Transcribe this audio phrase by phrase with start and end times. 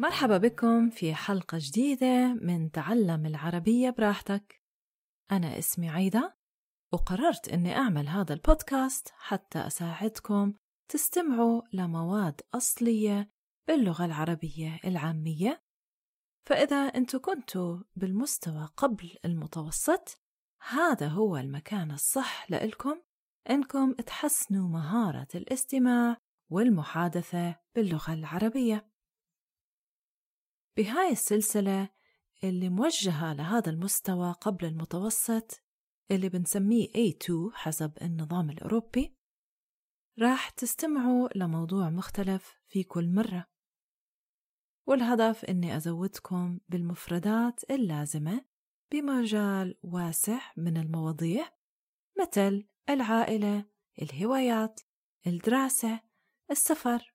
[0.00, 4.62] مرحبا بكم في حلقة جديدة من تعلم العربية براحتك.
[5.32, 6.38] أنا اسمي عيدة
[6.92, 10.54] وقررت أني أعمل هذا البودكاست حتى أساعدكم
[10.88, 13.30] تستمعوا لمواد أصلية
[13.68, 15.62] باللغة العربية العامية.
[16.46, 20.20] فإذا أنتوا كنتوا بالمستوى قبل المتوسط
[20.68, 23.02] هذا هو المكان الصح لإلكم
[23.50, 26.16] إنكم تحسنوا مهارة الاستماع
[26.50, 28.97] والمحادثة باللغة العربية.
[30.78, 31.88] بهاي السلسلة
[32.44, 35.62] اللي موجهة لهذا المستوى قبل المتوسط
[36.10, 39.16] اللي بنسميه A2 حسب النظام الأوروبي
[40.18, 43.46] راح تستمعوا لموضوع مختلف في كل مرة.
[44.86, 48.44] والهدف إني أزودكم بالمفردات اللازمة
[48.92, 51.48] بمجال واسع من المواضيع
[52.20, 53.64] مثل العائلة،
[54.02, 54.80] الهوايات،
[55.26, 56.00] الدراسة،
[56.50, 57.14] السفر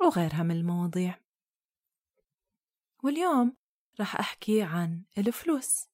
[0.00, 1.27] وغيرها من المواضيع.
[3.04, 3.56] واليوم
[4.00, 5.88] راح أحكي عن الفلوس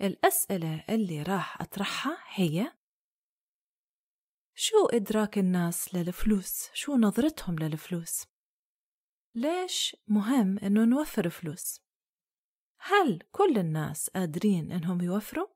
[0.00, 2.78] الأسئلة اللي راح أطرحها هي
[4.54, 8.26] شو إدراك الناس للفلوس؟ شو نظرتهم للفلوس؟
[9.34, 11.80] ليش مهم إنه نوفر فلوس؟
[12.78, 15.46] هل كل الناس قادرين إنهم يوفروا؟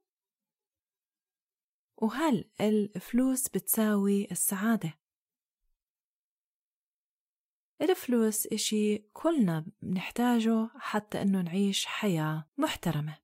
[1.97, 5.02] وهل الفلوس بتساوي السعادة؟
[7.91, 13.19] الفلوس إشي كلنا بنحتاجه حتى إنه نعيش حياة محترمة.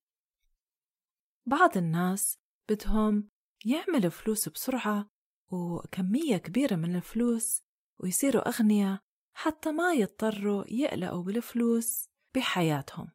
[1.47, 3.29] بعض الناس بدهم
[3.65, 5.11] يعملوا فلوس بسرعة
[5.51, 7.63] وكمية كبيرة من الفلوس
[7.99, 9.01] ويصيروا أغنياء
[9.35, 13.09] حتى ما يضطروا يقلقوا بالفلوس بحياتهم.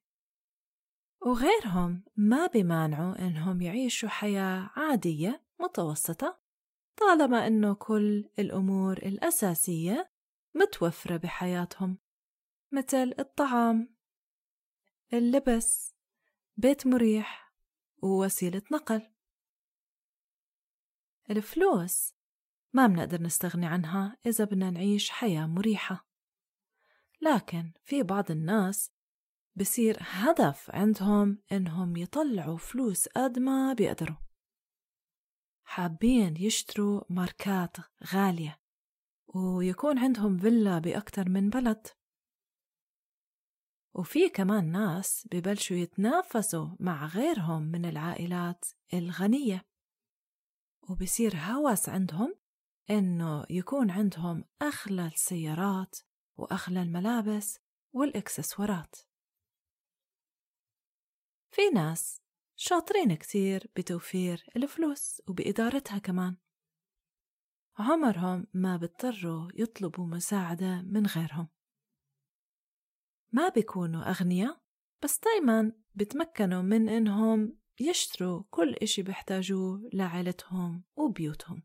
[1.26, 6.40] وغيرهم ما بمانعوا إنهم يعيشوا حياة عادية متوسطة
[6.98, 10.13] طالما إنه كل الأمور الأساسية
[10.56, 11.98] متوفرة بحياتهم.
[12.72, 13.96] مثل الطعام
[15.14, 15.96] اللبس
[16.58, 17.54] بيت مريح
[17.98, 19.14] ووسيلة نقل.
[21.30, 22.14] الفلوس
[22.74, 26.08] ما بنقدر نستغني عنها إذا بدنا نعيش حياة مريحة.
[27.22, 28.92] لكن في بعض الناس
[29.56, 34.18] بصير هدف عندهم إنهم يطلعوا فلوس قد ما بيقدروا.
[35.64, 37.78] حابين يشتروا ماركات
[38.14, 38.63] غالية.
[39.36, 41.88] ويكون عندهم فيلا بأكتر من بلد.
[43.94, 49.66] وفي كمان ناس ببلشوا يتنافسوا مع غيرهم من العائلات الغنية.
[50.90, 52.36] وبصير هوس عندهم
[52.90, 55.96] إنه يكون عندهم أغلى السيارات
[56.38, 57.60] وأغلى الملابس
[57.94, 58.96] والإكسسوارات.
[61.52, 62.22] في ناس
[62.56, 66.43] شاطرين كتير بتوفير الفلوس وبإدارتها كمان.
[67.78, 71.48] عمرهم ما بيضطروا يطلبوا مساعدة من غيرهم.
[73.32, 74.62] ما بيكونوا أغنياء
[75.04, 81.64] بس دايما بتمكنوا من إنهم يشتروا كل إشي بيحتاجوه لعائلتهم وبيوتهم.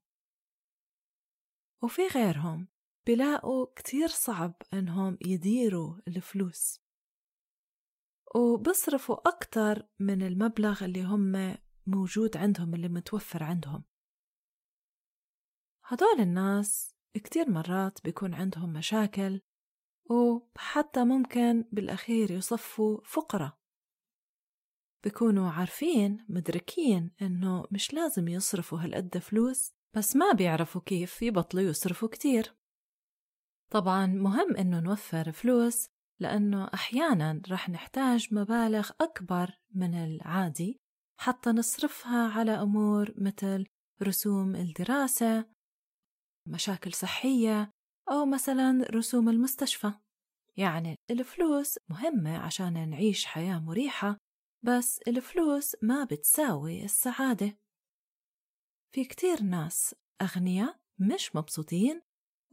[1.83, 2.69] وفي غيرهم
[3.07, 6.81] بلاقوا كتير صعب إنهم يديروا الفلوس.
[8.35, 13.85] وبصرفوا أكتر من المبلغ اللي هم موجود عندهم اللي متوفر عندهم.
[15.91, 19.41] هدول الناس كتير مرات بيكون عندهم مشاكل
[20.10, 23.59] وحتى ممكن بالأخير يصفوا فقراء.
[25.04, 32.09] بيكونوا عارفين مدركين إنه مش لازم يصرفوا هالقد فلوس بس ما بيعرفوا كيف يبطلوا يصرفوا
[32.09, 32.55] كتير.
[33.70, 35.88] طبعا مهم إنه نوفر فلوس
[36.20, 40.81] لأنه أحيانا رح نحتاج مبالغ أكبر من العادي
[41.20, 43.66] حتى نصرفها على أمور مثل
[44.03, 45.58] رسوم الدراسة
[46.49, 47.71] مشاكل صحية
[48.11, 49.93] أو مثلا رسوم المستشفى.
[50.57, 54.19] يعني الفلوس مهمة عشان نعيش حياة مريحة
[54.65, 57.59] بس الفلوس ما بتساوي السعادة.
[58.95, 62.03] في كتير ناس أغنياء مش مبسوطين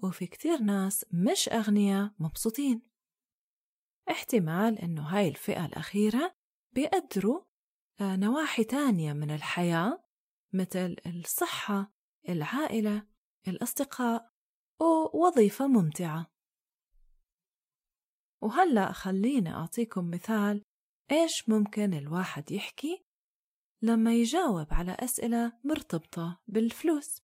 [0.03, 2.81] وفي كتير ناس مش أغنياء مبسوطين.
[4.09, 6.35] احتمال إنه هاي الفئة الأخيرة
[6.75, 7.41] بيقدروا
[8.01, 10.03] آه، نواحي تانية من الحياة
[10.53, 11.93] مثل الصحة
[12.29, 13.07] العائلة
[13.47, 14.29] الأصدقاء
[14.81, 16.31] ووظيفة ممتعة.
[18.41, 20.63] وهلأ خليني أعطيكم مثال
[21.11, 23.05] إيش ممكن الواحد يحكي
[23.81, 27.21] لما يجاوب على أسئلة مرتبطة بالفلوس.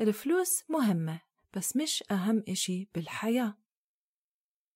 [0.00, 1.20] الفلوس مهمة
[1.56, 3.58] بس مش أهم إشي بالحياة.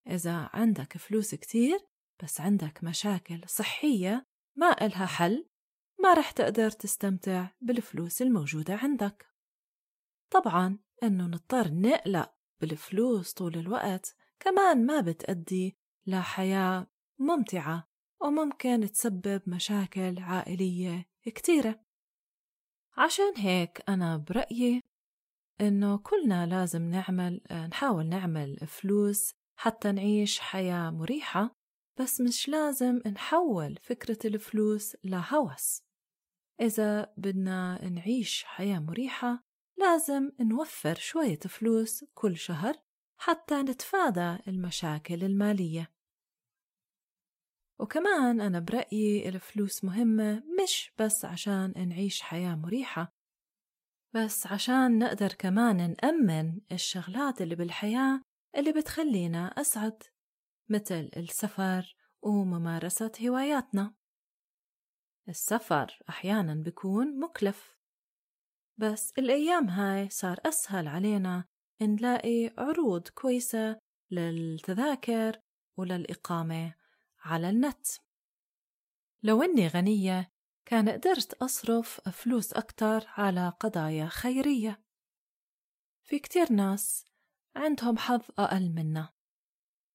[0.07, 1.79] إذا عندك فلوس كتير
[2.23, 4.27] بس عندك مشاكل صحية
[4.57, 5.49] ما إلها حل
[6.03, 9.34] ما رح تقدر تستمتع بالفلوس الموجودة عندك.
[10.35, 15.77] طبعا إنه نضطر نقلق بالفلوس طول الوقت كمان ما بتأدي
[16.07, 16.87] لحياة
[17.19, 17.89] ممتعة
[18.21, 21.81] وممكن تسبب مشاكل عائلية كتيرة.
[22.97, 24.83] عشان هيك أنا برأيي
[25.61, 27.41] إنه كلنا لازم نعمل
[27.71, 31.57] نحاول نعمل فلوس حتى نعيش حياة مريحة
[32.01, 35.83] بس مش لازم نحول فكرة الفلوس لهوس.
[36.61, 39.45] إذا بدنا نعيش حياة مريحة
[39.79, 42.75] لازم نوفر شوية فلوس كل شهر
[43.21, 45.95] حتى نتفادى المشاكل المالية.
[47.81, 53.13] وكمان أنا برأيي الفلوس مهمة مش بس عشان نعيش حياة مريحة
[54.15, 58.23] بس عشان نقدر كمان نأمن الشغلات اللي بالحياة
[58.57, 60.03] اللي بتخلينا أسعد
[60.69, 63.95] مثل السفر وممارسة هواياتنا.
[65.29, 67.79] السفر أحيانا بيكون مكلف
[68.79, 71.45] بس الأيام هاي صار أسهل علينا
[71.83, 73.79] نلاقي عروض كويسة
[74.11, 75.41] للتذاكر
[75.77, 76.75] وللإقامة
[77.19, 77.87] على النت.
[79.23, 80.33] لو إني غنية
[80.65, 84.83] كان قدرت أصرف فلوس أكتر على قضايا خيرية.
[86.05, 87.05] في كتير ناس
[87.57, 89.13] عندهم حظ أقل منا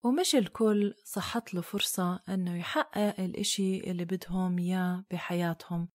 [0.04, 5.88] ومش الكل صحت له فرصة أنه يحقق الإشي اللي بدهم إياه بحياتهم.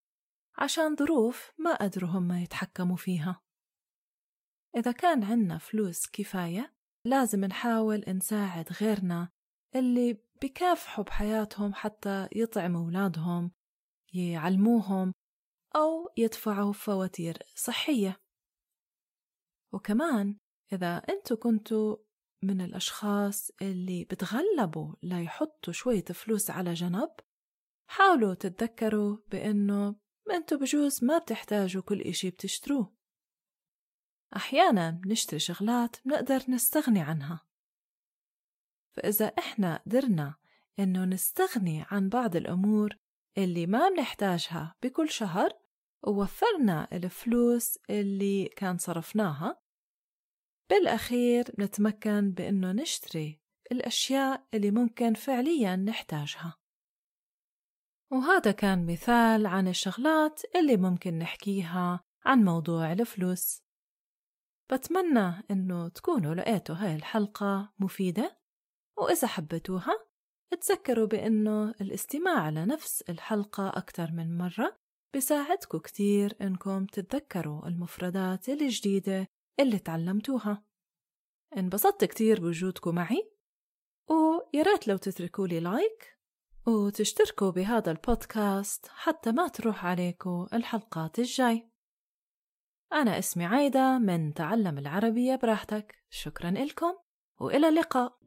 [0.58, 3.42] عشان ظروف ما قدروا هم يتحكموا فيها.
[4.78, 6.76] إذا كان عنا فلوس كفاية
[7.06, 9.30] لازم نحاول نساعد غيرنا
[9.76, 13.52] اللي بكافحوا بحياتهم حتى يطعموا أولادهم
[14.14, 15.14] يعلموهم
[15.76, 18.22] أو يدفعوا فواتير صحية.
[19.74, 20.38] وكمان
[20.74, 21.98] إذا أنتوا كنتوا
[22.44, 27.12] من الأشخاص اللي بتغلبوا ليحطوا شوية فلوس على جنب
[27.90, 29.96] حاولوا تتذكروا بأنه
[30.32, 32.94] أنتوا بجوز ما بتحتاجوا كل إشي بتشتروه.
[34.36, 37.46] أحيانا بنشتري شغلات بنقدر نستغني عنها.
[38.92, 40.36] فإذا إحنا قدرنا
[40.80, 42.98] إنه نستغني عن بعض الأمور
[43.38, 45.50] اللي ما بنحتاجها بكل شهر
[46.04, 49.62] ووفرنا الفلوس اللي كان صرفناها
[50.70, 56.58] بالأخير نتمكن بإنه نشتري الأشياء اللي ممكن فعليا نحتاجها.
[58.16, 63.62] وهذا كان مثال عن الشغلات اللي ممكن نحكيها عن موضوع الفلوس.
[64.72, 68.38] بتمنى إنه تكونوا لقيتوا هاي الحلقة مفيدة
[68.98, 70.06] وإذا حبيتوها
[70.62, 74.78] تذكروا بأنه الاستماع لنفس الحلقة أكثر من مرة
[75.16, 79.28] بساعدكم كتير إنكم تتذكروا المفردات الجديدة
[79.60, 80.64] اللي تعلمتوها.
[81.58, 83.32] انبسطت كتير بوجودكم معي
[84.10, 86.15] وياريت لو تتركوا لي لايك
[86.68, 91.70] وتشتركوا بهذا البودكاست حتى ما تروح عليكم الحلقات الجاي.
[92.94, 95.96] أنا اسمي عايدة من تعلم العربية براحتك.
[96.10, 96.96] شكرا لكم
[97.40, 98.20] وإلى اللقاء.